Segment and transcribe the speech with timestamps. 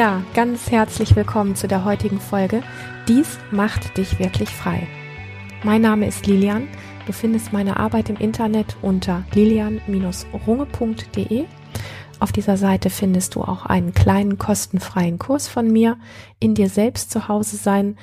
[0.00, 2.62] Ja, ganz herzlich willkommen zu der heutigen Folge.
[3.06, 4.88] Dies macht dich wirklich frei.
[5.62, 6.68] Mein Name ist Lilian.
[7.04, 11.44] Du findest meine Arbeit im Internet unter lilian-runge.de.
[12.18, 15.98] Auf dieser Seite findest du auch einen kleinen kostenfreien Kurs von mir,
[16.38, 17.98] in dir selbst zu Hause sein,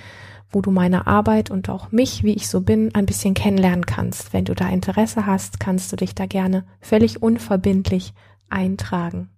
[0.52, 4.34] wo du meine Arbeit und auch mich, wie ich so bin, ein bisschen kennenlernen kannst.
[4.34, 8.14] Wenn du da Interesse hast, kannst du dich da gerne völlig unverbindlich
[8.50, 9.32] eintragen.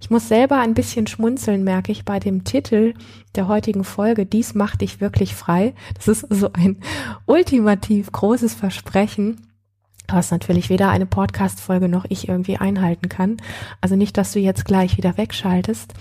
[0.00, 2.94] Ich muss selber ein bisschen schmunzeln, merke ich bei dem Titel
[3.34, 4.26] der heutigen Folge.
[4.26, 5.74] Dies macht dich wirklich frei.
[5.94, 6.78] Das ist so ein
[7.26, 9.46] ultimativ großes Versprechen
[10.12, 13.36] was natürlich weder eine Podcast-Folge noch ich irgendwie einhalten kann.
[13.80, 15.94] Also nicht, dass du jetzt gleich wieder wegschaltest.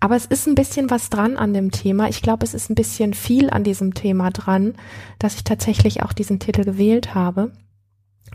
[0.00, 2.08] Aber es ist ein bisschen was dran an dem Thema.
[2.08, 4.74] Ich glaube, es ist ein bisschen viel an diesem Thema dran,
[5.18, 7.52] dass ich tatsächlich auch diesen Titel gewählt habe.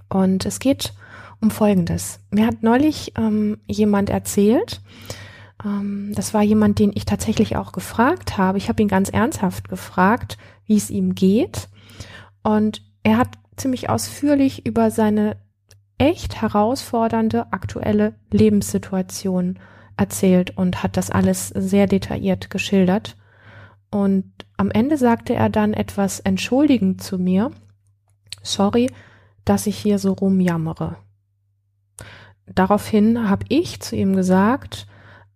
[0.10, 0.94] Und es geht
[1.44, 2.22] um Folgendes.
[2.32, 4.82] Mir hat neulich ähm, jemand erzählt,
[5.64, 8.58] ähm, das war jemand, den ich tatsächlich auch gefragt habe.
[8.58, 11.68] Ich habe ihn ganz ernsthaft gefragt, wie es ihm geht.
[12.44, 15.36] Und er hat ziemlich ausführlich über seine
[15.98, 19.60] echt herausfordernde aktuelle Lebenssituation
[19.98, 23.18] erzählt und hat das alles sehr detailliert geschildert.
[23.92, 27.52] Und am Ende sagte er dann etwas entschuldigend zu mir.
[28.42, 28.90] Sorry,
[29.44, 30.96] dass ich hier so rumjammere
[32.48, 34.88] daraufhin habe ich zu ihm gesagt,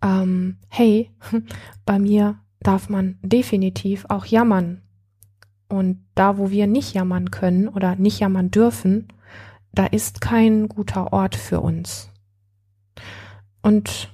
[0.01, 1.11] ähm, hey,
[1.85, 4.81] bei mir darf man definitiv auch jammern.
[5.69, 9.07] Und da, wo wir nicht jammern können oder nicht jammern dürfen,
[9.73, 12.09] da ist kein guter Ort für uns.
[13.61, 14.11] Und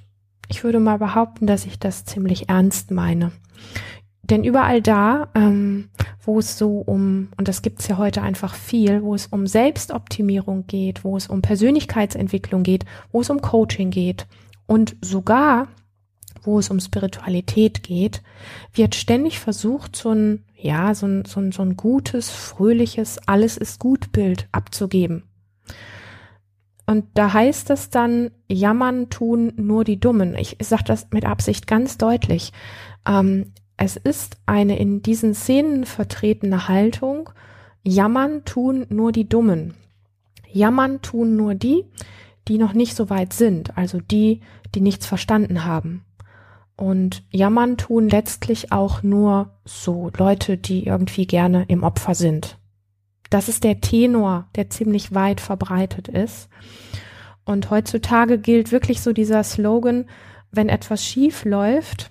[0.48, 3.32] ich würde mal behaupten, dass ich das ziemlich ernst meine.
[4.22, 5.90] Denn überall da, ähm,
[6.24, 10.66] wo es so um, und das gibt's ja heute einfach viel, wo es um Selbstoptimierung
[10.66, 14.26] geht, wo es um Persönlichkeitsentwicklung geht, wo es um Coaching geht
[14.66, 15.68] und sogar,
[16.42, 18.22] wo es um Spiritualität geht,
[18.72, 23.56] wird ständig versucht, so ein, ja, so ein, so ein, so ein gutes, fröhliches, alles
[23.56, 25.24] ist gut Bild abzugeben.
[26.86, 30.34] Und da heißt es dann, jammern tun nur die Dummen.
[30.36, 32.52] Ich sage das mit Absicht ganz deutlich.
[33.06, 37.30] Ähm, es ist eine in diesen Szenen vertretene Haltung,
[37.82, 39.74] jammern tun nur die Dummen.
[40.50, 41.84] Jammern tun nur die,
[42.46, 44.40] die noch nicht so weit sind, also die,
[44.74, 46.04] die nichts verstanden haben.
[46.76, 52.58] Und jammern tun letztlich auch nur so Leute, die irgendwie gerne im Opfer sind.
[53.30, 56.48] Das ist der Tenor, der ziemlich weit verbreitet ist.
[57.44, 60.06] Und heutzutage gilt wirklich so dieser Slogan,
[60.50, 62.10] wenn etwas schief läuft,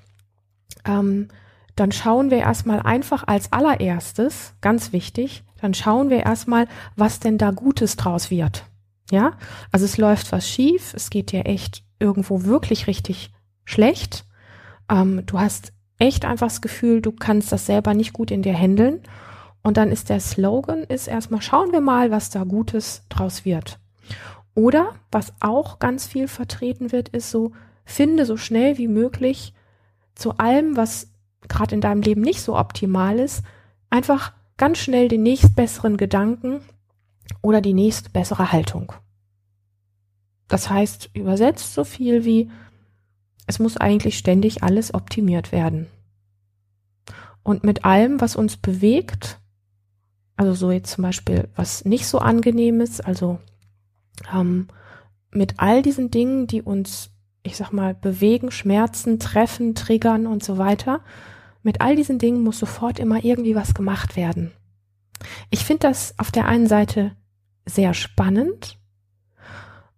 [0.86, 1.30] ähm,
[1.76, 7.38] dann schauen wir erstmal einfach als allererstes, ganz wichtig, dann schauen wir erstmal, was denn
[7.38, 8.66] da Gutes draus wird.
[9.12, 9.34] Ja,
[9.72, 13.32] also es läuft was schief, es geht dir echt irgendwo wirklich richtig
[13.66, 14.26] schlecht.
[14.90, 18.54] Ähm, du hast echt einfach das Gefühl, du kannst das selber nicht gut in dir
[18.54, 19.02] handeln.
[19.62, 23.80] Und dann ist der Slogan, ist erstmal schauen wir mal, was da Gutes draus wird.
[24.56, 27.54] Oder was auch ganz viel vertreten wird, ist so,
[27.86, 29.54] finde so schnell wie möglich
[30.16, 31.13] zu allem, was
[31.50, 33.44] gerade in deinem Leben nicht so optimal ist,
[33.90, 36.62] einfach ganz schnell den nächstbesseren Gedanken
[37.42, 38.94] oder die nächstbessere Haltung.
[40.48, 42.50] Das heißt, übersetzt so viel wie,
[43.48, 45.88] es muss eigentlich ständig alles optimiert werden.
[47.44, 49.40] Und mit allem, was uns bewegt,
[50.38, 53.40] also so jetzt zum Beispiel, was nicht so angenehm ist, also
[54.34, 54.68] ähm,
[55.32, 57.12] mit all diesen Dingen, die uns,
[57.44, 61.02] ich sag mal, bewegen, schmerzen, treffen, triggern und so weiter,
[61.64, 64.52] mit all diesen Dingen muss sofort immer irgendwie was gemacht werden.
[65.50, 67.16] Ich finde das auf der einen Seite
[67.66, 68.78] sehr spannend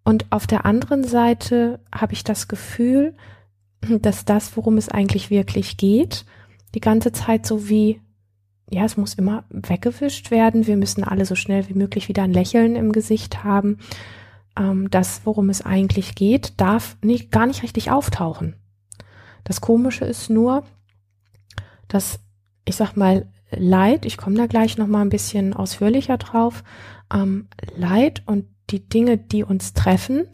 [0.03, 3.15] und auf der anderen Seite habe ich das Gefühl,
[3.81, 6.25] dass das, worum es eigentlich wirklich geht,
[6.75, 8.01] die ganze Zeit so wie,
[8.69, 10.67] ja, es muss immer weggewischt werden.
[10.67, 13.79] Wir müssen alle so schnell wie möglich wieder ein Lächeln im Gesicht haben.
[14.57, 18.55] Ähm, das, worum es eigentlich geht, darf nicht, gar nicht richtig auftauchen.
[19.43, 20.63] Das Komische ist nur,
[21.87, 22.19] dass,
[22.65, 26.63] ich sag mal, Leid, ich komme da gleich nochmal ein bisschen ausführlicher drauf,
[27.13, 30.27] ähm, Leid und die Dinge, die uns treffen,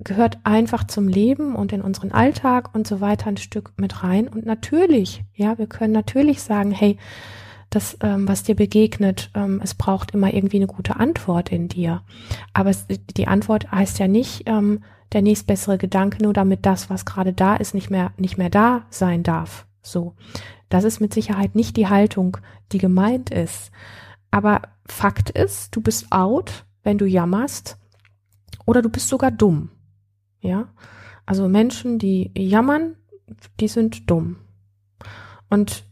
[0.00, 4.28] gehört einfach zum Leben und in unseren Alltag und so weiter ein Stück mit rein.
[4.28, 6.98] Und natürlich, ja, wir können natürlich sagen, hey,
[7.70, 12.02] das, ähm, was dir begegnet, ähm, es braucht immer irgendwie eine gute Antwort in dir.
[12.52, 17.04] Aber es, die Antwort heißt ja nicht, ähm, der nächstbessere Gedanke, nur damit das, was
[17.04, 19.66] gerade da ist, nicht mehr, nicht mehr da sein darf.
[19.82, 20.14] So.
[20.68, 22.38] Das ist mit Sicherheit nicht die Haltung,
[22.72, 23.70] die gemeint ist.
[24.30, 27.78] Aber Fakt ist, du bist out, wenn du jammerst,
[28.66, 29.70] oder du bist sogar dumm.
[30.40, 30.68] Ja?
[31.24, 32.96] Also Menschen, die jammern,
[33.60, 34.36] die sind dumm.
[35.48, 35.84] Und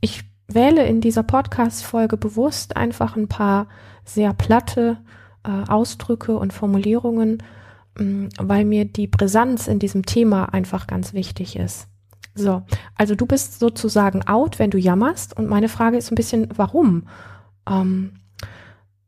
[0.00, 3.68] ich wähle in dieser Podcast-Folge bewusst einfach ein paar
[4.04, 4.98] sehr platte
[5.44, 7.42] äh, Ausdrücke und Formulierungen,
[7.98, 11.88] mh, mm, weil mir die Brisanz in diesem Thema einfach ganz wichtig ist.
[12.34, 12.62] So,
[12.96, 15.36] also du bist sozusagen out, wenn du jammerst.
[15.36, 17.08] Und meine Frage ist ein bisschen, warum?
[17.68, 18.12] Ähm,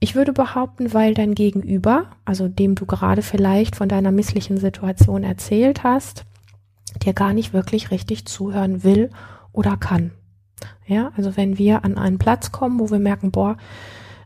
[0.01, 5.23] ich würde behaupten, weil dein Gegenüber, also dem du gerade vielleicht von deiner misslichen Situation
[5.23, 6.25] erzählt hast,
[7.05, 9.11] dir gar nicht wirklich richtig zuhören will
[9.53, 10.11] oder kann.
[10.87, 13.57] Ja, also wenn wir an einen Platz kommen, wo wir merken, boah,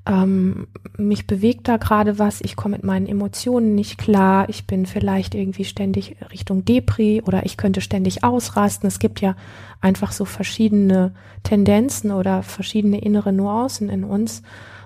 [0.07, 4.87] ähm, mich bewegt da gerade was, ich komme mit meinen Emotionen nicht klar, ich bin
[4.87, 8.87] vielleicht irgendwie ständig Richtung Depri oder ich könnte ständig ausrasten.
[8.87, 9.37] Es gibt ja
[9.81, 11.13] einfach so verschiedene
[11.43, 14.43] Tendenzen oder verschiedene innere Nuancen in uns.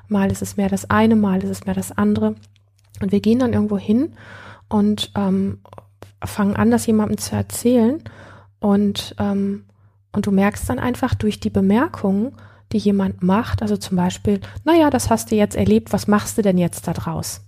[0.08, 2.34] Mal ist es mehr das eine, mal ist es mehr das andere.
[3.00, 4.14] Und wir gehen dann irgendwo hin
[4.69, 5.58] und ähm,
[6.25, 8.02] fangen an, das jemandem zu erzählen
[8.58, 9.64] und ähm,
[10.12, 12.32] und du merkst dann einfach durch die Bemerkungen,
[12.72, 16.43] die jemand macht, also zum Beispiel, naja, das hast du jetzt erlebt, was machst du
[16.43, 17.43] denn jetzt da draus?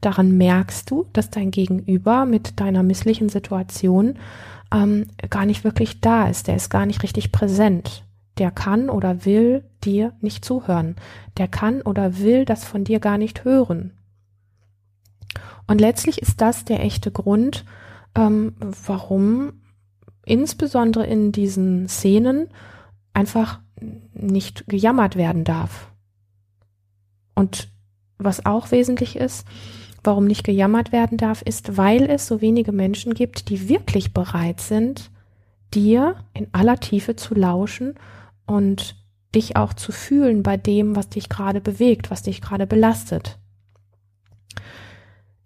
[0.00, 4.18] Daran merkst du, dass dein Gegenüber mit deiner misslichen Situation
[4.72, 8.04] ähm, gar nicht wirklich da ist, der ist gar nicht richtig präsent.
[8.38, 10.94] Der kann oder will dir nicht zuhören.
[11.38, 13.92] Der kann oder will das von dir gar nicht hören.
[15.66, 17.64] Und letztlich ist das der echte Grund,
[18.14, 18.54] ähm,
[18.86, 19.54] warum
[20.24, 22.48] insbesondere in diesen Szenen
[23.12, 23.60] einfach
[24.18, 25.90] nicht gejammert werden darf.
[27.34, 27.68] Und
[28.18, 29.46] was auch wesentlich ist,
[30.02, 34.60] warum nicht gejammert werden darf, ist, weil es so wenige Menschen gibt, die wirklich bereit
[34.60, 35.10] sind,
[35.74, 37.94] dir in aller Tiefe zu lauschen
[38.46, 38.96] und
[39.34, 43.38] dich auch zu fühlen bei dem, was dich gerade bewegt, was dich gerade belastet.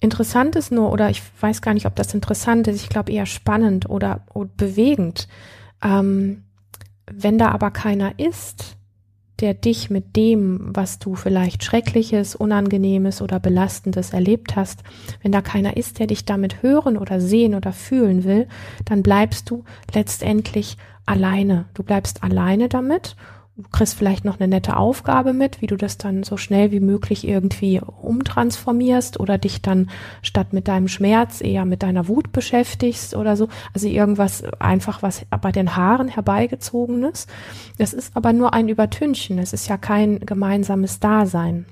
[0.00, 3.26] Interessant ist nur, oder ich weiß gar nicht, ob das interessant ist, ich glaube eher
[3.26, 5.28] spannend oder, oder bewegend,
[5.82, 6.44] ähm,
[7.10, 8.76] wenn da aber keiner ist,
[9.40, 14.84] der dich mit dem, was du vielleicht Schreckliches, Unangenehmes oder Belastendes erlebt hast,
[15.20, 18.46] wenn da keiner ist, der dich damit hören oder sehen oder fühlen will,
[18.84, 20.76] dann bleibst du letztendlich
[21.06, 21.64] alleine.
[21.74, 23.16] Du bleibst alleine damit
[23.62, 26.80] du kriegst vielleicht noch eine nette Aufgabe mit, wie du das dann so schnell wie
[26.80, 29.90] möglich irgendwie umtransformierst oder dich dann
[30.22, 33.48] statt mit deinem Schmerz eher mit deiner Wut beschäftigst oder so.
[33.74, 37.26] Also irgendwas einfach was bei den Haaren herbeigezogenes.
[37.78, 39.38] Das ist aber nur ein Übertünchen.
[39.38, 41.66] Es ist ja kein gemeinsames Dasein.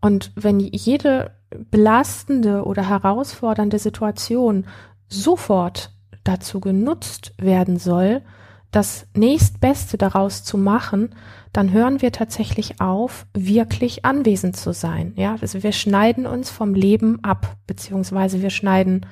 [0.00, 1.32] Und wenn jede
[1.70, 4.66] belastende oder herausfordernde Situation
[5.08, 5.92] sofort
[6.24, 8.22] dazu genutzt werden soll,
[8.70, 11.14] das nächstbeste daraus zu machen,
[11.52, 15.12] dann hören wir tatsächlich auf, wirklich anwesend zu sein.
[15.16, 19.06] Ja, also wir schneiden uns vom Leben ab, beziehungsweise wir schneiden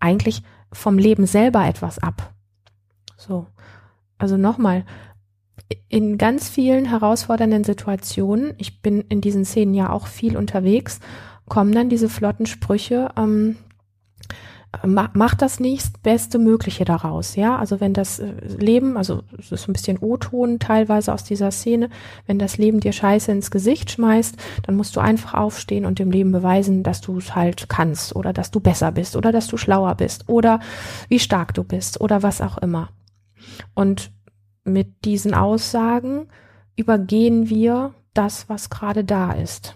[0.00, 2.34] eigentlich vom Leben selber etwas ab.
[3.16, 3.46] So.
[4.18, 4.84] Also nochmal,
[5.88, 11.00] in ganz vielen herausfordernden Situationen, ich bin in diesen Szenen ja auch viel unterwegs,
[11.48, 13.56] kommen dann diese flotten Sprüche, ähm,
[14.84, 17.56] macht das nächstbeste Mögliche daraus, ja.
[17.58, 21.90] Also wenn das äh, Leben, also es ist ein bisschen O-Ton teilweise aus dieser Szene,
[22.26, 26.10] wenn das Leben dir Scheiße ins Gesicht schmeißt, dann musst du einfach aufstehen und dem
[26.10, 29.56] Leben beweisen, dass du es halt kannst oder dass du besser bist oder dass du
[29.56, 30.60] schlauer bist oder
[31.08, 32.90] wie stark du bist oder was auch immer.
[33.74, 34.10] Und
[34.64, 36.28] mit diesen Aussagen
[36.76, 39.74] übergehen wir das, was gerade da ist.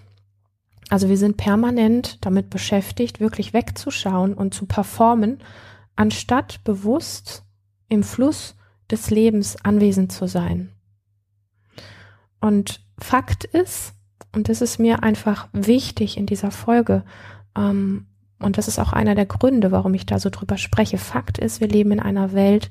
[0.89, 5.39] Also wir sind permanent damit beschäftigt, wirklich wegzuschauen und zu performen,
[5.97, 7.45] anstatt bewusst
[7.89, 8.57] im Fluss
[8.91, 10.71] des Lebens anwesend zu sein.
[12.41, 13.95] Und Fakt ist,
[14.35, 17.05] und das ist mir einfach wichtig in dieser Folge,
[17.57, 18.07] ähm,
[18.41, 20.97] und das ist auch einer der Gründe, warum ich da so drüber spreche.
[20.97, 22.71] Fakt ist, wir leben in einer Welt,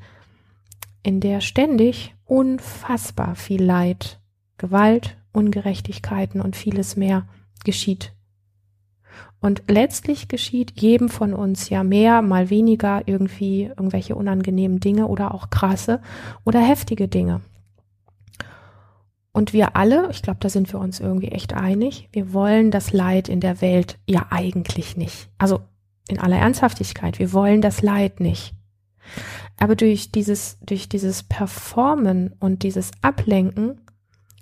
[1.03, 4.19] in der ständig unfassbar viel Leid,
[4.57, 7.27] Gewalt, Ungerechtigkeiten und vieles mehr
[7.67, 8.13] geschieht.
[9.39, 15.35] Und letztlich geschieht jedem von uns ja mehr, mal weniger irgendwie irgendwelche unangenehmen Dinge oder
[15.35, 16.01] auch krasse
[16.43, 17.41] oder heftige Dinge.
[19.31, 22.93] Und wir alle, ich glaube, da sind wir uns irgendwie echt einig, wir wollen das
[22.93, 25.29] Leid in der Welt ja eigentlich nicht.
[25.37, 25.59] Also
[26.07, 28.55] in aller Ernsthaftigkeit, wir wollen das Leid nicht.
[29.59, 33.81] Aber durch dieses, durch dieses Performen und dieses Ablenken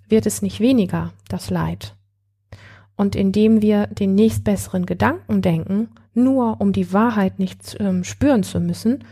[0.07, 1.95] wird es nicht weniger, das Leid.
[2.95, 8.59] Und indem wir den nächstbesseren Gedanken denken, nur um die Wahrheit nicht ähm, spüren zu
[8.59, 9.03] müssen,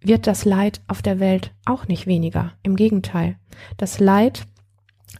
[0.00, 2.52] wird das Leid auf der Welt auch nicht weniger.
[2.62, 3.36] Im Gegenteil.
[3.76, 4.46] Das Leid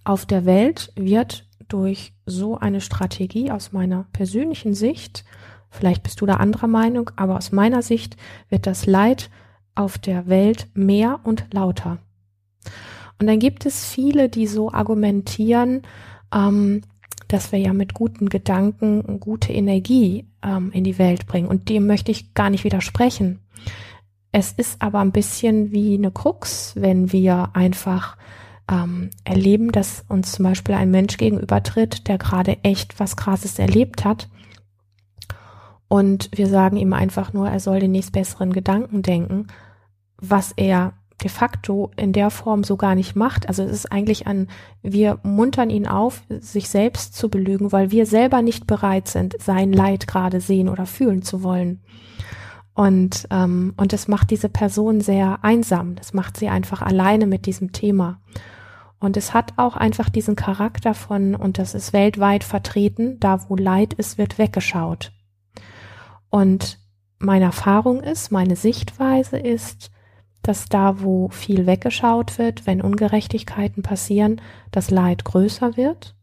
[0.04, 5.24] auf der Welt wird durch so eine Strategie aus meiner persönlichen Sicht,
[5.70, 8.16] vielleicht bist du da anderer Meinung, aber aus meiner Sicht
[8.48, 9.30] wird das Leid
[9.74, 11.98] auf der Welt mehr und lauter.
[13.20, 15.82] Und dann gibt es viele, die so argumentieren,
[16.34, 16.82] ähm,
[17.28, 21.48] dass wir ja mit guten Gedanken gute Energie ähm, in die Welt bringen.
[21.48, 23.40] Und dem möchte ich gar nicht widersprechen.
[24.32, 28.16] Es ist aber ein bisschen wie eine Krux, wenn wir einfach
[28.70, 34.04] ähm, erleben, dass uns zum Beispiel ein Mensch gegenübertritt, der gerade echt was Krasses erlebt
[34.04, 34.28] hat.
[35.88, 39.46] Und wir sagen ihm einfach nur, er soll den nächstbesseren Gedanken denken,
[40.20, 43.48] was er de facto in der Form so gar nicht macht.
[43.48, 44.48] Also es ist eigentlich ein,
[44.82, 49.72] wir muntern ihn auf, sich selbst zu belügen, weil wir selber nicht bereit sind, sein
[49.72, 51.80] Leid gerade sehen oder fühlen zu wollen.
[52.74, 55.96] Und, ähm, und das macht diese Person sehr einsam.
[55.96, 58.20] Das macht sie einfach alleine mit diesem Thema.
[59.00, 63.56] Und es hat auch einfach diesen Charakter von, und das ist weltweit vertreten, da wo
[63.56, 65.12] Leid ist, wird weggeschaut.
[66.30, 66.78] Und
[67.18, 69.90] meine Erfahrung ist, meine Sichtweise ist,
[70.48, 74.40] dass da, wo viel weggeschaut wird, wenn Ungerechtigkeiten passieren,
[74.70, 76.16] das Leid größer wird.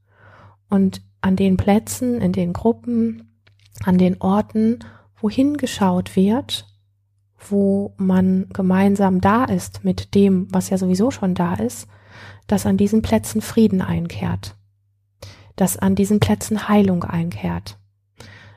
[0.67, 3.39] Und an den Plätzen, in den Gruppen,
[3.84, 4.79] an den Orten,
[5.22, 6.65] wohin geschaut wird,
[7.38, 11.88] wo man gemeinsam da ist mit dem, was ja sowieso schon da ist,
[12.48, 14.55] dass an diesen Plätzen Frieden einkehrt,
[15.55, 17.77] dass an diesen Plätzen Heilung einkehrt,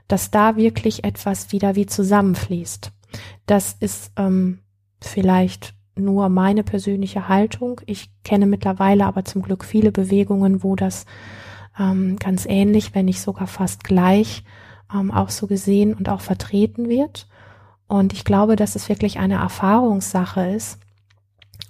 [0.08, 2.90] dass da wirklich etwas wieder wie zusammenfließt.
[3.44, 4.60] Das ist ähm,
[5.00, 7.81] vielleicht nur meine persönliche Haltung.
[7.87, 11.07] Ich kenne mittlerweile aber zum Glück viele Bewegungen, wo das
[11.78, 14.45] ähm, ganz ähnlich, wenn nicht sogar fast gleich,
[14.93, 17.28] ähm, auch so gesehen und auch vertreten wird.
[17.87, 20.78] Und ich glaube, dass es wirklich eine Erfahrungssache ist.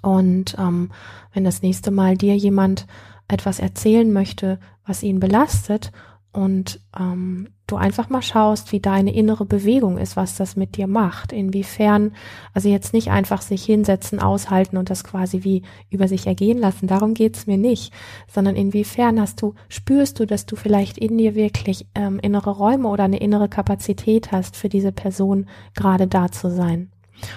[0.02, 0.90] Und ähm,
[1.32, 2.86] wenn das nächste Mal dir jemand
[3.28, 5.92] etwas erzählen möchte, was ihn belastet
[6.32, 10.86] und ähm, du einfach mal schaust, wie deine innere Bewegung ist, was das mit dir
[10.86, 12.12] macht, inwiefern,
[12.54, 16.86] also jetzt nicht einfach sich hinsetzen, aushalten und das quasi wie über sich ergehen lassen,
[16.86, 17.92] darum geht's mir nicht,
[18.26, 22.88] sondern inwiefern hast du, spürst du, dass du vielleicht in dir wirklich ähm, innere Räume
[22.88, 26.90] oder eine innere Kapazität hast, für diese Person gerade da zu sein.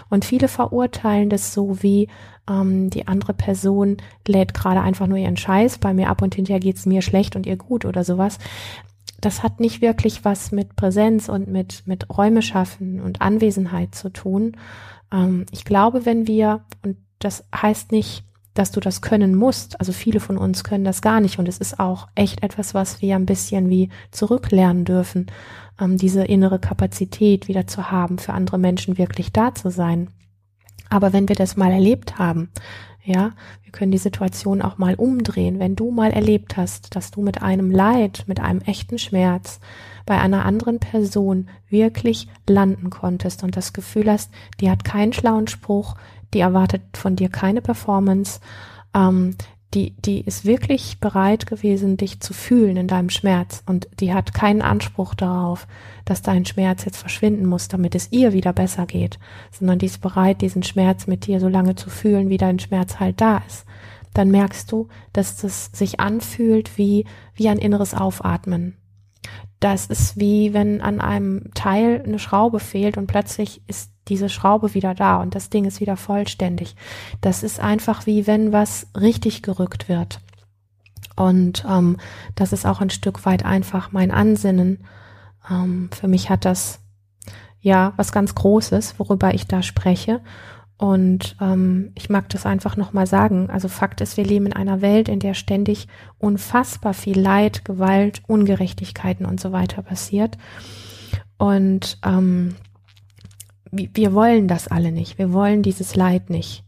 [0.09, 2.07] Und viele verurteilen das so wie
[2.49, 3.97] ähm, die andere Person
[4.27, 5.79] lädt gerade einfach nur ihren Scheiß.
[5.79, 8.37] Bei mir ab und hinterher geht's mir schlecht und ihr gut oder sowas
[9.21, 14.09] das hat nicht wirklich was mit Präsenz und mit, mit Räume schaffen und Anwesenheit zu
[14.09, 14.57] tun.
[15.11, 19.93] Ähm, ich glaube, wenn wir, und das heißt nicht, dass du das können musst, also
[19.93, 23.15] viele von uns können das gar nicht und es ist auch echt etwas, was wir
[23.15, 25.27] ein bisschen wie zurücklernen dürfen,
[25.79, 30.09] ähm, diese innere Kapazität wieder zu haben, für andere Menschen wirklich da zu sein.
[30.89, 32.49] Aber wenn wir das mal erlebt haben,
[33.03, 33.31] ja,
[33.63, 35.59] wir können die Situation auch mal umdrehen.
[35.59, 39.59] Wenn du mal erlebt hast, dass du mit einem Leid, mit einem echten Schmerz
[40.05, 45.47] bei einer anderen Person wirklich landen konntest und das Gefühl hast, die hat keinen schlauen
[45.47, 45.95] Spruch,
[46.33, 48.39] die erwartet von dir keine Performance,
[48.93, 49.35] ähm,
[49.73, 54.33] die, die ist wirklich bereit gewesen, dich zu fühlen in deinem Schmerz und die hat
[54.33, 55.65] keinen Anspruch darauf,
[56.03, 59.17] dass dein Schmerz jetzt verschwinden muss, damit es ihr wieder besser geht,
[59.51, 62.99] sondern die ist bereit, diesen Schmerz mit dir so lange zu fühlen, wie dein Schmerz
[62.99, 63.65] halt da ist.
[64.13, 68.75] Dann merkst du, dass das sich anfühlt wie, wie ein inneres Aufatmen.
[69.61, 74.73] Das ist wie wenn an einem Teil eine Schraube fehlt und plötzlich ist diese Schraube
[74.73, 76.75] wieder da und das Ding ist wieder vollständig.
[77.21, 80.19] Das ist einfach wie wenn was richtig gerückt wird.
[81.15, 81.97] Und ähm,
[82.35, 84.85] das ist auch ein Stück weit einfach mein Ansinnen.
[85.49, 86.79] Ähm, für mich hat das
[87.59, 90.21] ja was ganz Großes, worüber ich da spreche.
[90.77, 93.51] Und ähm, ich mag das einfach nochmal sagen.
[93.51, 98.23] Also Fakt ist, wir leben in einer Welt, in der ständig unfassbar viel Leid, Gewalt,
[98.25, 100.39] Ungerechtigkeiten und so weiter passiert.
[101.37, 102.55] Und ähm,
[103.71, 105.17] wir wollen das alle nicht.
[105.17, 106.63] Wir wollen dieses Leid nicht.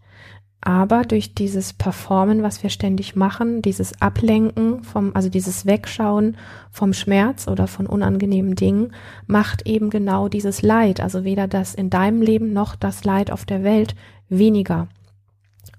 [0.65, 6.37] Aber durch dieses Performen, was wir ständig machen, dieses Ablenken vom, also dieses Wegschauen
[6.71, 8.93] vom Schmerz oder von unangenehmen Dingen,
[9.27, 13.43] macht eben genau dieses Leid, also weder das in deinem Leben noch das Leid auf
[13.43, 13.93] der Welt
[14.29, 14.87] weniger.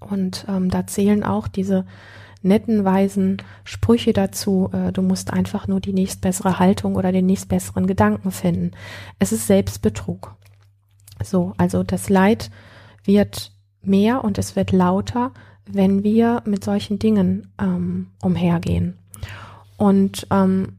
[0.01, 1.87] Und ähm, da zählen auch diese
[2.43, 4.69] netten, weisen Sprüche dazu.
[4.71, 8.73] Äh, du musst einfach nur die nächstbessere Haltung oder den nächstbesseren Gedanken finden.
[9.19, 10.37] Es ist Selbstbetrug.
[11.25, 12.51] So, also das Leid
[13.03, 13.53] wird
[13.83, 15.33] mehr und es wird lauter,
[15.67, 18.99] wenn wir mit solchen Dingen ähm, umhergehen.
[19.77, 20.79] Und ähm,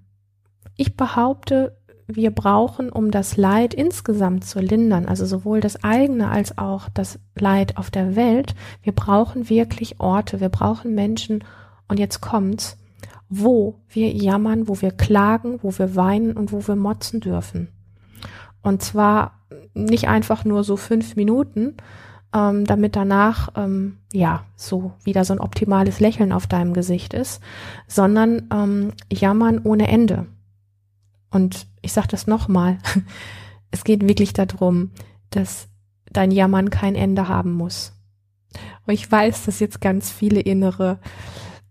[0.76, 6.58] ich behaupte, wir brauchen, um das Leid insgesamt zu lindern, also sowohl das eigene als
[6.58, 11.44] auch das Leid auf der Welt, wir brauchen wirklich Orte, wir brauchen Menschen,
[11.88, 12.78] und jetzt kommt's,
[13.30, 17.70] wo wir jammern, wo wir klagen, wo wir weinen und wo wir motzen dürfen.
[18.66, 19.46] Und zwar
[19.76, 21.76] nicht einfach nur so fünf Minuten,
[22.34, 27.44] ähm, damit danach ähm, ja so wieder so ein optimales Lächeln auf deinem Gesicht ist,
[27.88, 30.26] sondern ähm, jammern ohne Ende.
[31.30, 32.80] Und ich sage das nochmal,
[33.70, 34.90] es geht wirklich darum,
[35.30, 35.68] dass
[36.12, 37.94] dein Jammern kein Ende haben muss.
[38.88, 40.98] Und ich weiß, dass jetzt ganz viele innere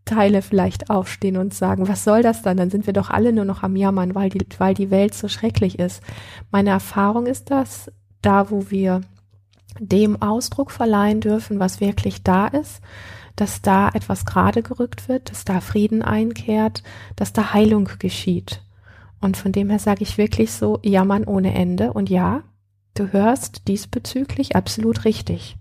[0.04, 2.56] Teile vielleicht aufstehen und sagen, was soll das dann?
[2.56, 5.28] Dann sind wir doch alle nur noch am Jammern, weil die, weil die Welt so
[5.28, 6.02] schrecklich ist.
[6.50, 9.00] Meine Erfahrung ist das, da wo wir
[9.80, 12.80] dem Ausdruck verleihen dürfen, was wirklich da ist,
[13.36, 16.82] dass da etwas gerade gerückt wird, dass da Frieden einkehrt,
[17.16, 18.62] dass da Heilung geschieht.
[19.20, 21.92] Und von dem her sage ich wirklich so, jammern ohne Ende.
[21.92, 22.42] Und ja,
[22.94, 25.56] du hörst diesbezüglich absolut richtig.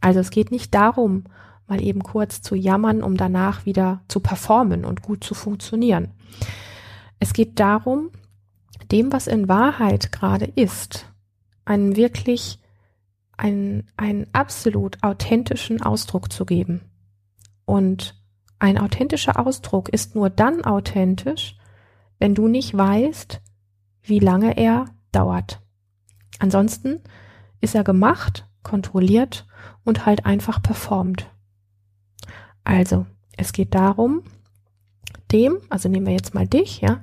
[0.00, 1.24] Also es geht nicht darum,
[1.66, 6.12] mal eben kurz zu jammern, um danach wieder zu performen und gut zu funktionieren.
[7.18, 8.10] Es geht darum,
[8.92, 11.06] dem, was in Wahrheit gerade ist,
[11.64, 12.58] einen wirklich,
[13.36, 16.82] einen, einen absolut authentischen Ausdruck zu geben.
[17.64, 18.14] Und
[18.58, 21.56] ein authentischer Ausdruck ist nur dann authentisch,
[22.18, 23.40] wenn du nicht weißt,
[24.02, 25.60] wie lange er dauert.
[26.38, 27.00] Ansonsten
[27.60, 29.46] ist er gemacht, kontrolliert
[29.84, 31.30] und halt einfach performt.
[32.64, 33.06] Also,
[33.36, 34.22] es geht darum,
[35.32, 37.00] dem, also nehmen wir jetzt mal dich, ja,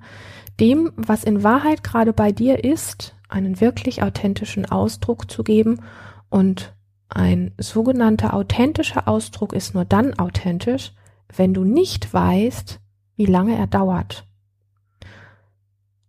[0.60, 5.82] dem, was in Wahrheit gerade bei dir ist, einen wirklich authentischen Ausdruck zu geben
[6.30, 6.75] und
[7.10, 10.94] ein sogenannter authentischer Ausdruck ist nur dann authentisch,
[11.36, 12.80] wenn du nicht weißt,
[13.15, 14.25] wie lange er dauert.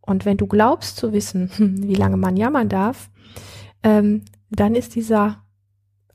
[0.00, 1.50] Und wenn du glaubst zu wissen,
[1.88, 3.10] wie lange man jammern darf,
[3.82, 5.42] ähm, dann ist dieser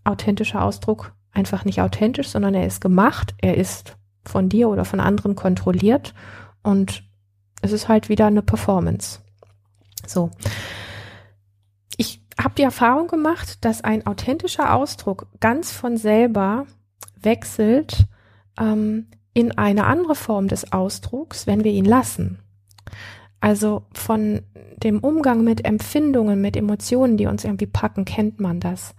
[0.03, 4.99] authentische Ausdruck einfach nicht authentisch, sondern er ist gemacht, er ist von dir oder von
[4.99, 6.13] anderen kontrolliert
[6.63, 7.03] und
[7.61, 9.19] es ist halt wieder eine Performance.
[10.05, 10.31] So.
[11.95, 16.65] Ich habe die Erfahrung gemacht, dass ein authentischer Ausdruck ganz von selber
[17.15, 18.05] wechselt
[18.59, 22.39] ähm, in eine andere Form des Ausdrucks, wenn wir ihn lassen.
[23.39, 24.41] Also von
[24.77, 28.95] dem Umgang mit Empfindungen, mit Emotionen, die uns irgendwie packen, kennt man das.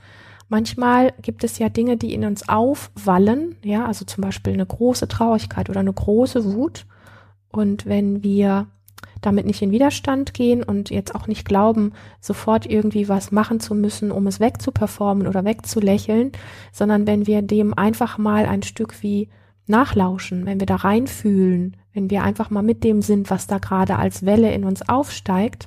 [0.48, 5.06] Manchmal gibt es ja Dinge, die in uns aufwallen, ja, also zum Beispiel eine große
[5.06, 6.87] Traurigkeit oder eine große Wut.
[7.50, 8.66] Und wenn wir
[9.20, 13.74] damit nicht in Widerstand gehen und jetzt auch nicht glauben, sofort irgendwie was machen zu
[13.74, 16.32] müssen, um es wegzuperformen oder wegzulächeln,
[16.72, 19.28] sondern wenn wir dem einfach mal ein Stück wie
[19.66, 23.96] nachlauschen, wenn wir da reinfühlen, wenn wir einfach mal mit dem sind, was da gerade
[23.96, 25.66] als Welle in uns aufsteigt,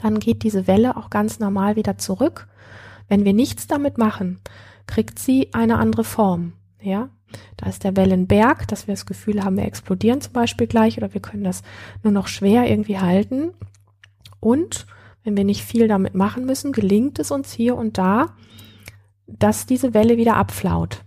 [0.00, 2.46] dann geht diese Welle auch ganz normal wieder zurück
[3.08, 4.40] wenn wir nichts damit machen,
[4.86, 6.52] kriegt sie eine andere Form.
[6.80, 7.10] Ja,
[7.56, 11.12] da ist der Wellenberg, dass wir das Gefühl haben, wir explodieren zum Beispiel gleich oder
[11.12, 11.62] wir können das
[12.02, 13.50] nur noch schwer irgendwie halten.
[14.40, 14.86] Und
[15.24, 18.36] wenn wir nicht viel damit machen müssen, gelingt es uns hier und da,
[19.26, 21.04] dass diese Welle wieder abflaut.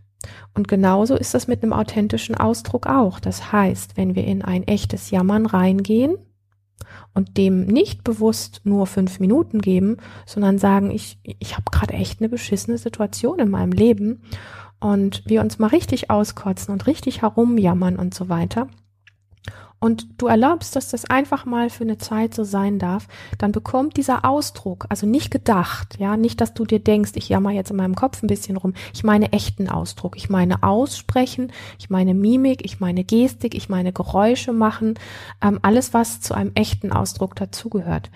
[0.54, 3.20] Und genauso ist das mit einem authentischen Ausdruck auch.
[3.20, 6.18] Das heißt, wenn wir in ein echtes Jammern reingehen,
[7.14, 12.20] und dem nicht bewusst nur fünf Minuten geben, sondern sagen, ich, ich habe gerade echt
[12.20, 14.22] eine beschissene Situation in meinem Leben
[14.80, 18.68] und wir uns mal richtig auskotzen und richtig herumjammern und so weiter,
[19.84, 23.08] und du erlaubst, dass das einfach mal für eine Zeit so sein darf,
[23.40, 27.50] dann bekommt dieser Ausdruck, also nicht gedacht, ja, nicht, dass du dir denkst, ich jammer
[27.50, 28.76] jetzt in meinem Kopf ein bisschen rum.
[28.94, 30.16] Ich meine echten Ausdruck.
[30.18, 35.00] Ich meine aussprechen, ich meine Mimik, ich meine Gestik, ich meine Geräusche machen,
[35.42, 38.12] ähm, alles, was zu einem echten Ausdruck dazugehört.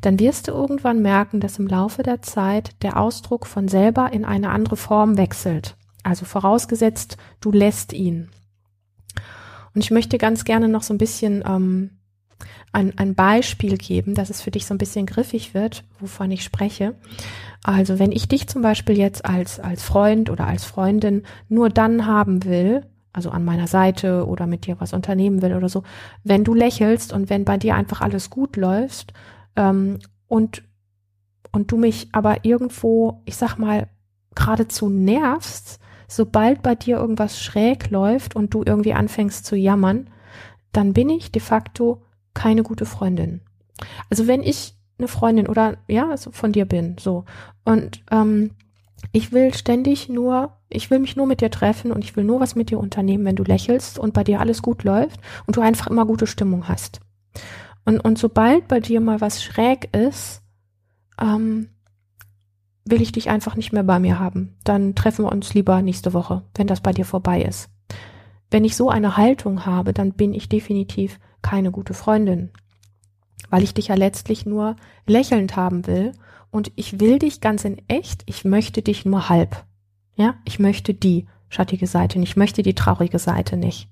[0.00, 4.24] Dann wirst du irgendwann merken, dass im Laufe der Zeit der Ausdruck von selber in
[4.24, 5.74] eine andere Form wechselt.
[6.04, 8.28] Also vorausgesetzt, du lässt ihn.
[9.78, 11.90] Und ich möchte ganz gerne noch so ein bisschen ähm,
[12.72, 16.42] ein, ein Beispiel geben, dass es für dich so ein bisschen griffig wird, wovon ich
[16.42, 16.96] spreche.
[17.62, 22.06] Also wenn ich dich zum Beispiel jetzt als, als Freund oder als Freundin nur dann
[22.06, 25.84] haben will, also an meiner Seite oder mit dir was unternehmen will oder so,
[26.24, 29.12] wenn du lächelst und wenn bei dir einfach alles gut läuft
[29.54, 30.64] ähm, und,
[31.52, 33.86] und du mich aber irgendwo, ich sag mal,
[34.34, 35.78] geradezu nervst,
[36.08, 40.10] sobald bei dir irgendwas schräg läuft und du irgendwie anfängst zu jammern,
[40.72, 42.02] dann bin ich de facto
[42.34, 43.42] keine gute Freundin.
[44.10, 47.24] Also wenn ich eine Freundin oder ja, also von dir bin, so
[47.64, 48.50] und ähm,
[49.12, 52.40] ich will ständig nur, ich will mich nur mit dir treffen und ich will nur
[52.40, 55.60] was mit dir unternehmen, wenn du lächelst und bei dir alles gut läuft und du
[55.60, 57.00] einfach immer gute Stimmung hast.
[57.84, 60.42] Und, und sobald bei dir mal was schräg ist,
[61.20, 61.68] ähm,
[62.90, 64.56] will ich dich einfach nicht mehr bei mir haben.
[64.64, 67.70] Dann treffen wir uns lieber nächste Woche, wenn das bei dir vorbei ist.
[68.50, 72.50] Wenn ich so eine Haltung habe, dann bin ich definitiv keine gute Freundin,
[73.50, 76.12] weil ich dich ja letztlich nur lächelnd haben will
[76.50, 79.64] und ich will dich ganz in echt, ich möchte dich nur halb.
[80.16, 83.88] Ja, ich möchte die schattige Seite nicht, ich möchte die traurige Seite nicht.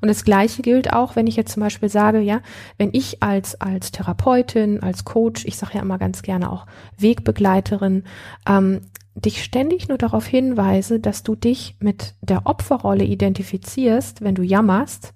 [0.00, 2.40] Und das Gleiche gilt auch, wenn ich jetzt zum Beispiel sage, ja,
[2.78, 6.66] wenn ich als, als Therapeutin, als Coach, ich sage ja immer ganz gerne auch
[6.98, 8.04] Wegbegleiterin,
[8.48, 8.80] ähm,
[9.14, 15.14] dich ständig nur darauf hinweise, dass du dich mit der Opferrolle identifizierst, wenn du jammerst,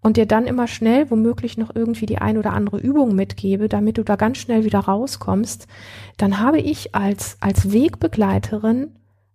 [0.00, 3.98] und dir dann immer schnell womöglich noch irgendwie die ein oder andere Übung mitgebe, damit
[3.98, 5.66] du da ganz schnell wieder rauskommst,
[6.16, 8.92] dann habe ich als, als Wegbegleiterin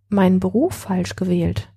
[0.08, 1.73] meinen Beruf falsch gewählt.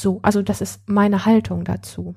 [0.00, 2.14] So, also das ist meine Haltung dazu.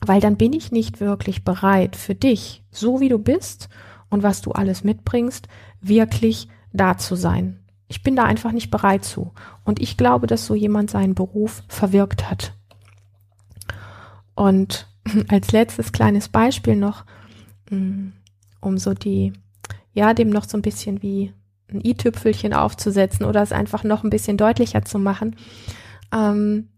[0.00, 3.68] Weil dann bin ich nicht wirklich bereit für dich, so wie du bist
[4.08, 5.48] und was du alles mitbringst,
[5.80, 7.58] wirklich da zu sein.
[7.88, 9.32] Ich bin da einfach nicht bereit zu.
[9.64, 12.52] Und ich glaube, dass so jemand seinen Beruf verwirkt hat.
[14.34, 14.86] Und
[15.28, 17.04] als letztes kleines Beispiel noch,
[17.70, 18.10] mm,
[18.60, 19.32] um so die,
[19.92, 21.32] ja, dem noch so ein bisschen wie
[21.68, 25.36] ein i-Tüpfelchen aufzusetzen oder es einfach noch ein bisschen deutlicher zu machen.
[26.12, 26.68] Ähm,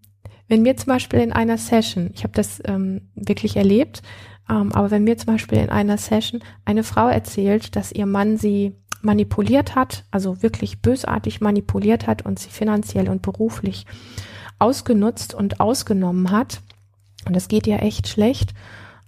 [0.51, 4.03] wenn mir zum Beispiel in einer Session, ich habe das ähm, wirklich erlebt,
[4.49, 8.37] ähm, aber wenn mir zum Beispiel in einer Session eine Frau erzählt, dass ihr Mann
[8.37, 13.87] sie manipuliert hat, also wirklich bösartig manipuliert hat und sie finanziell und beruflich
[14.59, 16.63] ausgenutzt und ausgenommen hat,
[17.27, 18.53] und es geht ihr echt schlecht,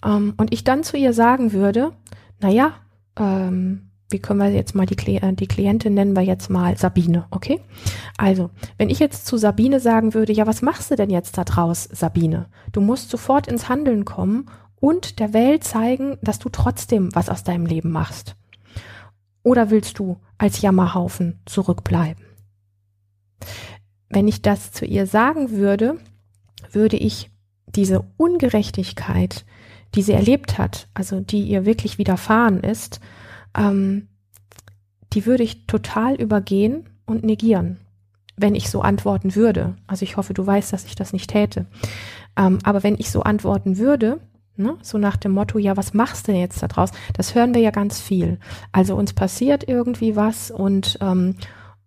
[0.04, 1.92] ähm, und ich dann zu ihr sagen würde,
[2.40, 2.74] na ja,
[3.18, 7.26] ähm, wie können wir jetzt mal die, Kli die Klientin nennen wir jetzt mal Sabine,
[7.30, 7.60] okay?
[8.16, 11.44] Also, wenn ich jetzt zu Sabine sagen würde, ja, was machst du denn jetzt da
[11.44, 12.46] draus, Sabine?
[12.72, 14.46] Du musst sofort ins Handeln kommen
[14.76, 18.36] und der Welt zeigen, dass du trotzdem was aus deinem Leben machst.
[19.42, 22.24] Oder willst du als Jammerhaufen zurückbleiben?
[24.08, 25.98] Wenn ich das zu ihr sagen würde,
[26.70, 27.30] würde ich
[27.66, 29.44] diese Ungerechtigkeit,
[29.94, 33.00] die sie erlebt hat, also die ihr wirklich widerfahren ist,
[33.56, 34.08] ähm,
[35.12, 37.78] die würde ich total übergehen und negieren,
[38.36, 39.76] wenn ich so antworten würde.
[39.86, 41.66] Also ich hoffe, du weißt, dass ich das nicht täte.
[42.36, 44.20] Ähm, aber wenn ich so antworten würde,
[44.56, 46.90] ne, so nach dem Motto, ja, was machst du denn jetzt da draus?
[47.14, 48.38] Das hören wir ja ganz viel.
[48.72, 51.36] Also uns passiert irgendwie was und ähm,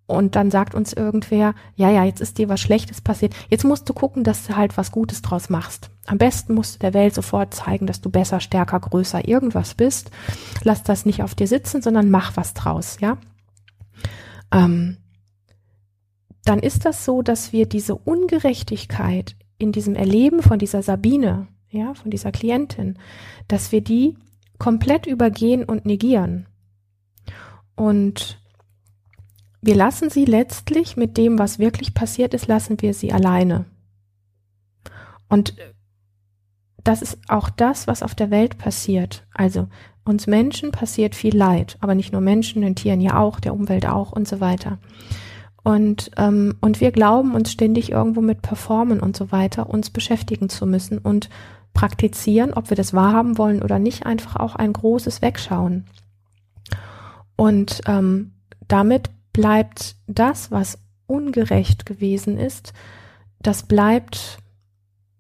[0.08, 3.34] und dann sagt uns irgendwer, ja, ja, jetzt ist dir was Schlechtes passiert.
[3.50, 5.90] Jetzt musst du gucken, dass du halt was Gutes draus machst.
[6.06, 10.12] Am besten musst du der Welt sofort zeigen, dass du besser, stärker, größer irgendwas bist.
[10.64, 13.18] Lass das nicht auf dir sitzen, sondern mach was draus, ja.
[14.52, 14.98] Ähm,
[16.44, 21.96] dann ist das so, dass wir diese Ungerechtigkeit in diesem Erleben von dieser Sabine, ja,
[21.96, 23.00] von dieser Klientin,
[23.48, 24.16] dass wir die
[24.60, 26.46] komplett übergehen und negieren.
[27.76, 28.40] Und
[29.66, 33.66] wir lassen sie letztlich mit dem, was wirklich passiert ist, lassen wir sie alleine.
[35.28, 35.56] Und
[36.84, 39.26] das ist auch das, was auf der Welt passiert.
[39.34, 39.68] Also
[40.04, 43.88] uns Menschen passiert viel Leid, aber nicht nur Menschen, den Tieren ja auch, der Umwelt
[43.88, 44.78] auch und so weiter.
[45.64, 50.48] Und, ähm, und wir glauben uns ständig irgendwo mit Performen und so weiter uns beschäftigen
[50.48, 51.30] zu müssen und
[51.74, 55.86] praktizieren, ob wir das wahrhaben wollen oder nicht, einfach auch ein großes Wegschauen.
[57.36, 58.34] Und ähm,
[58.68, 62.72] damit bleibt das, was ungerecht gewesen ist,
[63.42, 64.38] das bleibt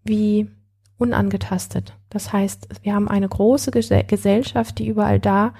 [0.06, 0.49] wie
[0.97, 1.97] unangetastet.
[2.10, 5.54] Das heißt, wir haben eine große Gesellschaft, die überall da,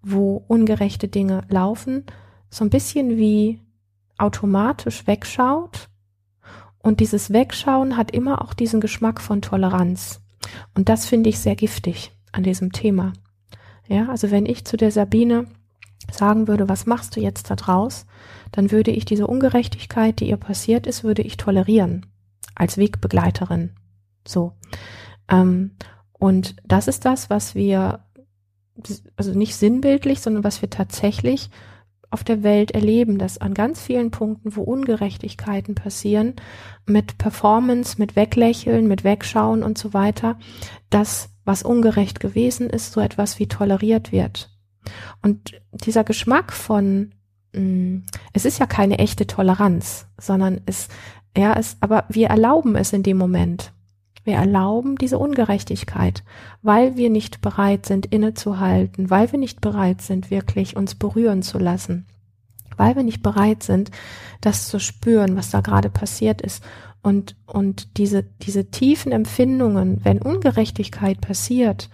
[0.00, 2.06] wo ungerechte Dinge laufen,
[2.48, 3.60] so ein bisschen wie
[4.16, 5.90] automatisch wegschaut.
[6.78, 10.22] Und dieses Wegschauen hat immer auch diesen Geschmack von Toleranz.
[10.74, 13.12] Und das finde ich sehr giftig an diesem Thema.
[13.88, 15.48] Ja, also wenn ich zu der Sabine
[16.14, 18.06] sagen würde, was machst du jetzt da draus,
[18.52, 22.06] dann würde ich diese Ungerechtigkeit, die ihr passiert ist, würde ich tolerieren
[22.54, 23.70] als Wegbegleiterin.
[24.26, 24.52] So.
[25.28, 25.72] Ähm,
[26.12, 28.00] und das ist das, was wir,
[29.16, 31.50] also nicht sinnbildlich, sondern was wir tatsächlich
[32.10, 36.34] auf der Welt erleben, dass an ganz vielen Punkten, wo Ungerechtigkeiten passieren,
[36.84, 40.38] mit Performance, mit Weglächeln, mit Wegschauen und so weiter,
[40.90, 44.50] das, was ungerecht gewesen ist, so etwas wie toleriert wird.
[45.22, 47.12] Und dieser Geschmack von,
[47.52, 50.88] mh, mm, es ist ja keine echte Toleranz, sondern es,
[51.36, 53.72] ja, es, aber wir erlauben es in dem Moment.
[54.24, 56.24] Wir erlauben diese Ungerechtigkeit,
[56.62, 61.58] weil wir nicht bereit sind, innezuhalten, weil wir nicht bereit sind, wirklich uns berühren zu
[61.58, 62.06] lassen,
[62.76, 63.90] weil wir nicht bereit sind,
[64.42, 66.62] das zu spüren, was da gerade passiert ist.
[67.02, 71.88] Und, und diese, diese tiefen Empfindungen, wenn Ungerechtigkeit passiert,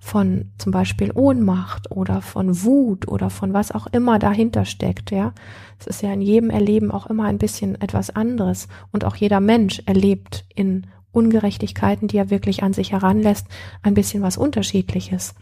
[0.00, 5.32] von zum Beispiel Ohnmacht oder von Wut oder von was auch immer dahinter steckt, ja.
[5.78, 9.40] Es ist ja in jedem Erleben auch immer ein bisschen etwas anderes und auch jeder
[9.40, 13.46] Mensch erlebt in Ungerechtigkeiten, die er wirklich an sich heranlässt,
[13.82, 15.34] ein bisschen was Unterschiedliches.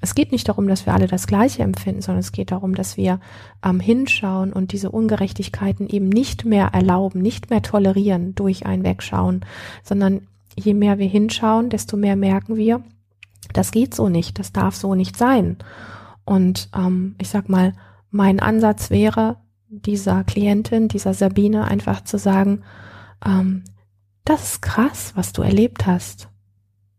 [0.00, 2.96] Es geht nicht darum, dass wir alle das Gleiche empfinden, sondern es geht darum, dass
[2.96, 3.20] wir
[3.62, 9.44] ähm, hinschauen und diese Ungerechtigkeiten eben nicht mehr erlauben, nicht mehr tolerieren durch ein Wegschauen,
[9.82, 10.22] sondern
[10.56, 12.82] je mehr wir hinschauen, desto mehr merken wir,
[13.52, 15.58] das geht so nicht, das darf so nicht sein.
[16.24, 17.74] Und ähm, ich sag mal,
[18.10, 22.62] mein Ansatz wäre, dieser Klientin, dieser Sabine einfach zu sagen,
[23.24, 23.64] ähm,
[24.24, 26.28] das ist krass, was du erlebt hast.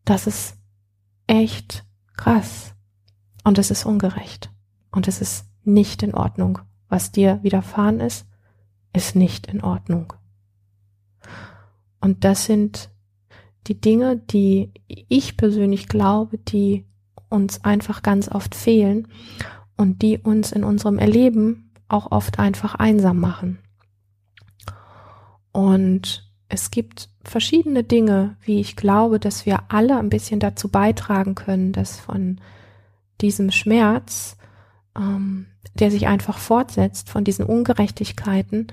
[0.05, 0.57] Das ist
[1.27, 1.85] echt
[2.17, 2.73] krass.
[3.43, 4.51] Und es ist ungerecht.
[4.91, 6.59] Und es ist nicht in Ordnung.
[6.89, 8.27] Was dir widerfahren ist,
[8.93, 10.13] ist nicht in Ordnung.
[11.99, 12.90] Und das sind
[13.67, 16.85] die Dinge, die ich persönlich glaube, die
[17.29, 19.07] uns einfach ganz oft fehlen
[19.77, 23.59] und die uns in unserem Erleben auch oft einfach einsam machen.
[25.51, 31.35] Und es gibt verschiedene Dinge, wie ich glaube, dass wir alle ein bisschen dazu beitragen
[31.35, 32.39] können, dass von
[33.21, 34.37] diesem Schmerz,
[34.97, 38.67] ähm, der sich einfach fortsetzt, von diesen Ungerechtigkeiten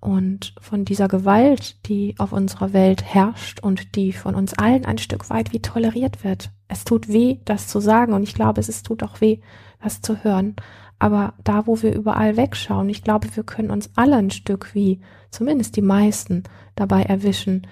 [0.00, 4.98] und von dieser Gewalt, die auf unserer Welt herrscht und die von uns allen ein
[4.98, 6.50] Stück weit wie toleriert wird.
[6.68, 9.40] Es tut weh, das zu sagen und ich glaube, es tut auch weh,
[9.82, 10.56] das zu hören.
[10.98, 15.00] Aber da, wo wir überall wegschauen, ich glaube, wir können uns alle ein Stück wie,
[15.30, 16.44] zumindest die meisten,
[16.76, 17.66] dabei erwischen,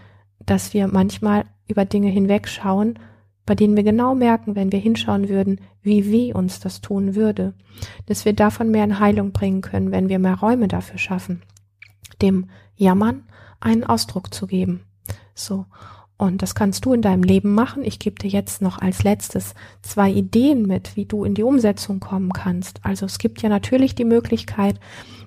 [0.45, 2.99] dass wir manchmal über Dinge hinwegschauen,
[3.47, 7.55] bei denen wir genau merken, wenn wir hinschauen würden, wie weh uns das tun würde,
[8.07, 11.43] dass wir davon mehr in Heilung bringen können, wenn wir mehr Räume dafür schaffen
[12.23, 13.25] dem Jammern
[13.61, 14.83] einen Ausdruck zu geben.
[15.35, 15.67] So.
[16.17, 17.85] Und das kannst du in deinem Leben machen.
[17.85, 22.01] Ich gebe dir jetzt noch als letztes zwei Ideen mit, wie du in die Umsetzung
[22.01, 22.81] kommen kannst.
[22.85, 24.81] Also es gibt ja natürlich die Möglichkeit,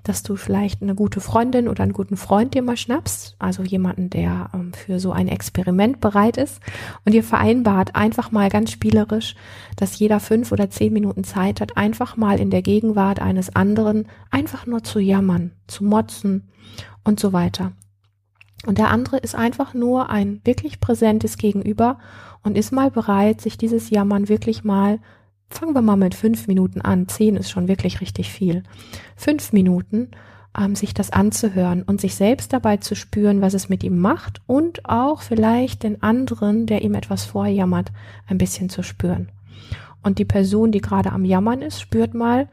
[0.04, 4.10] dass du vielleicht eine gute Freundin oder einen guten Freund dir mal schnappst, also jemanden,
[4.10, 6.60] der für so ein Experiment bereit ist.
[7.06, 9.36] Und ihr vereinbart einfach mal ganz spielerisch,
[9.76, 14.08] dass jeder fünf oder zehn Minuten Zeit hat, einfach mal in der Gegenwart eines anderen
[14.30, 16.50] einfach nur zu jammern, zu motzen
[17.04, 17.74] und so weiter.
[18.66, 21.98] Und der andere ist einfach nur ein wirklich präsentes Gegenüber
[22.44, 25.00] und ist mal bereit, sich dieses Jammern wirklich mal,
[25.50, 28.64] fangen wir mal mit fünf Minuten an, zehn ist schon wirklich richtig viel,
[29.16, 30.12] fünf Minuten,
[30.58, 34.42] ähm, sich das anzuhören und sich selbst dabei zu spüren, was es mit ihm macht
[34.48, 37.92] und auch vielleicht den anderen, der ihm etwas vorjammert,
[38.28, 39.30] ein bisschen zu spüren.
[40.04, 42.50] Und die Person, die gerade am Jammern ist, spürt mal,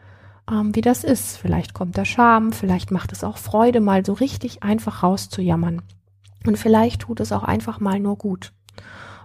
[0.50, 1.36] ähm, wie das ist.
[1.36, 5.82] Vielleicht kommt der Scham, vielleicht macht es auch Freude, mal so richtig einfach rauszujammern.
[6.46, 8.52] Und vielleicht tut es auch einfach mal nur gut.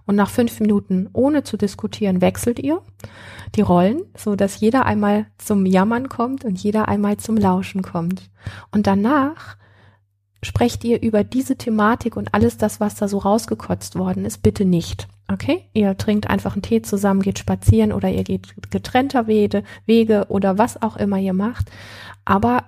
[0.06, 2.82] Und nach fünf Minuten, ohne zu diskutieren, wechselt ihr
[3.56, 8.30] die Rollen, so dass jeder einmal zum Jammern kommt und jeder einmal zum Lauschen kommt.
[8.72, 9.58] Und danach
[10.42, 14.66] sprecht ihr über diese Thematik und alles das, was da so rausgekotzt worden ist, bitte
[14.66, 15.08] nicht.
[15.32, 15.66] Okay?
[15.74, 20.82] Ihr trinkt einfach einen Tee zusammen, geht spazieren oder ihr geht getrennter Wege, oder was
[20.82, 21.72] auch immer ihr macht.
[22.26, 22.66] Aber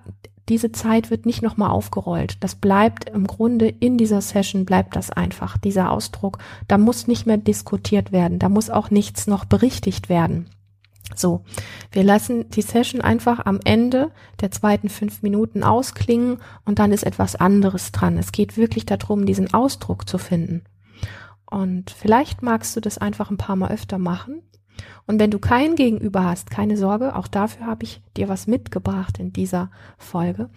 [0.49, 2.37] diese Zeit wird nicht nochmal aufgerollt.
[2.41, 6.37] Das bleibt im Grunde in dieser Session, bleibt das einfach, dieser Ausdruck.
[6.67, 8.37] Da muss nicht mehr diskutiert werden.
[8.37, 10.49] Da muss auch nichts noch berichtigt werden.
[11.13, 11.43] So,
[11.91, 17.03] wir lassen die Session einfach am Ende der zweiten fünf Minuten ausklingen und dann ist
[17.03, 18.17] etwas anderes dran.
[18.17, 20.63] Es geht wirklich darum, diesen Ausdruck zu finden.
[21.45, 24.41] Und vielleicht magst du das einfach ein paar Mal öfter machen.
[25.07, 29.19] Und wenn du kein Gegenüber hast, keine Sorge, auch dafür habe ich dir was mitgebracht
[29.19, 30.49] in dieser Folge.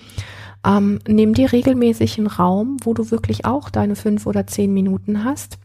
[0.67, 5.25] Ähm, nimm dir regelmäßig einen Raum, wo du wirklich auch deine fünf oder zehn Minuten
[5.25, 5.59] hast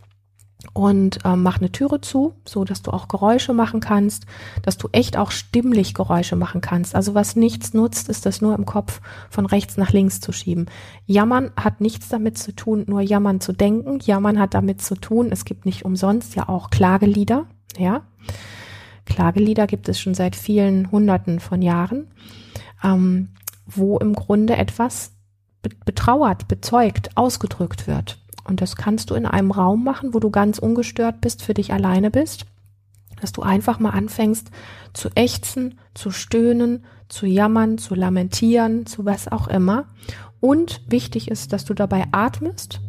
[0.72, 4.26] und ähm, mach eine Türe zu, so dass du auch Geräusche machen kannst,
[4.62, 6.96] dass du echt auch stimmlich Geräusche machen kannst.
[6.96, 10.68] Also was nichts nutzt, ist das nur im Kopf von rechts nach links zu schieben.
[11.06, 14.00] Jammern hat nichts damit zu tun, nur jammern zu denken.
[14.04, 17.46] Jammern hat damit zu tun, es gibt nicht umsonst ja auch Klagelieder,
[17.78, 18.04] ja.
[19.06, 22.08] Klagelieder gibt es schon seit vielen Hunderten von Jahren,
[22.84, 23.30] ähm,
[23.66, 25.12] wo im Grunde etwas
[25.86, 28.20] betrauert, bezeugt, ausgedrückt wird.
[28.44, 31.72] Und das kannst du in einem Raum machen, wo du ganz ungestört bist, für dich
[31.72, 32.46] alleine bist,
[33.22, 34.52] dass du einfach mal anfängst
[34.94, 39.86] zu ächzen, zu stöhnen, zu jammern, zu lamentieren, zu was auch immer.
[40.42, 42.82] Und wichtig ist, dass du dabei atmest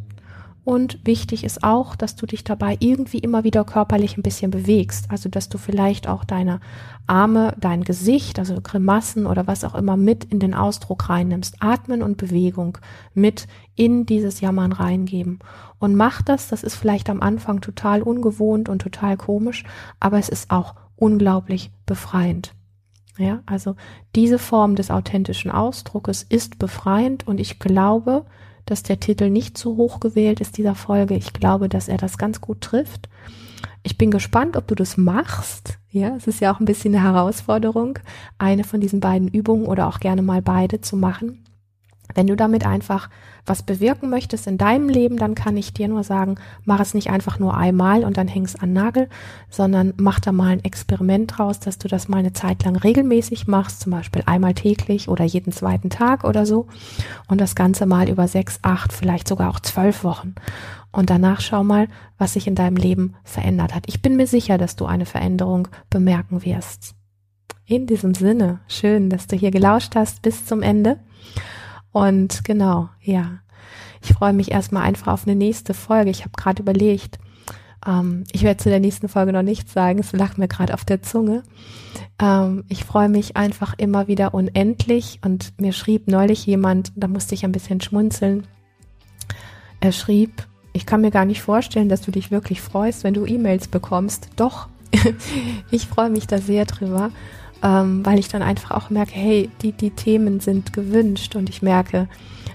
[0.64, 5.10] und wichtig ist auch, dass du dich dabei irgendwie immer wieder körperlich ein bisschen bewegst.
[5.10, 6.60] Also, dass du vielleicht auch deine
[7.06, 11.56] Arme, dein Gesicht, also Grimassen oder was auch immer mit in den Ausdruck reinnimmst.
[11.60, 12.78] Atmen und Bewegung
[13.12, 15.40] mit in dieses Jammern reingeben.
[15.78, 19.64] Und mach das, das ist vielleicht am Anfang total ungewohnt und total komisch,
[20.00, 22.54] aber es ist auch unglaublich befreiend.
[23.18, 23.76] Ja, also
[24.16, 28.24] diese Form des authentischen Ausdruckes ist befreiend und ich glaube,
[28.66, 31.14] dass der Titel nicht zu hoch gewählt ist dieser Folge.
[31.14, 33.08] Ich glaube, dass er das ganz gut trifft.
[33.82, 35.78] Ich bin gespannt, ob du das machst.
[35.90, 37.98] Ja, es ist ja auch ein bisschen eine Herausforderung,
[38.38, 41.43] eine von diesen beiden Übungen oder auch gerne mal beide zu machen.
[42.14, 43.08] Wenn du damit einfach
[43.46, 47.10] was bewirken möchtest in deinem Leben, dann kann ich dir nur sagen, mach es nicht
[47.10, 49.08] einfach nur einmal und dann hängst an Nagel,
[49.50, 53.46] sondern mach da mal ein Experiment draus, dass du das mal eine Zeit lang regelmäßig
[53.46, 56.68] machst, zum Beispiel einmal täglich oder jeden zweiten Tag oder so
[57.28, 60.34] und das Ganze mal über sechs, acht, vielleicht sogar auch zwölf Wochen.
[60.90, 63.84] Und danach schau mal, was sich in deinem Leben verändert hat.
[63.88, 66.94] Ich bin mir sicher, dass du eine Veränderung bemerken wirst.
[67.66, 70.98] In diesem Sinne, schön, dass du hier gelauscht hast bis zum Ende.
[71.94, 73.38] Und genau, ja.
[74.02, 76.10] Ich freue mich erstmal einfach auf eine nächste Folge.
[76.10, 77.20] Ich habe gerade überlegt,
[77.86, 80.84] ähm, ich werde zu der nächsten Folge noch nichts sagen, es lag mir gerade auf
[80.84, 81.44] der Zunge.
[82.20, 87.36] Ähm, ich freue mich einfach immer wieder unendlich und mir schrieb neulich jemand, da musste
[87.36, 88.44] ich ein bisschen schmunzeln.
[89.80, 93.24] Er schrieb, ich kann mir gar nicht vorstellen, dass du dich wirklich freust, wenn du
[93.24, 94.30] E-Mails bekommst.
[94.34, 94.66] Doch,
[95.70, 97.12] ich freue mich da sehr drüber
[97.64, 101.62] ähm, weil ich dann einfach auch merke, hey, die, die Themen sind gewünscht und ich
[101.62, 102.08] merke,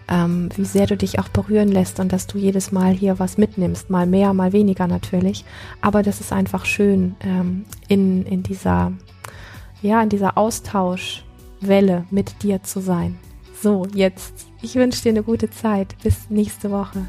[0.08, 3.38] ähm, wie sehr du dich auch berühren lässt und dass du jedes Mal hier was
[3.38, 5.44] mitnimmst, mal mehr, mal weniger natürlich.
[5.82, 8.94] Aber das ist einfach schön ähm, in, in dieser,
[9.82, 13.18] ja, in dieser Austauschwelle mit dir zu sein.
[13.62, 14.46] So, jetzt.
[14.62, 15.96] Ich wünsche dir eine gute Zeit.
[16.04, 17.06] Bis nächste Woche.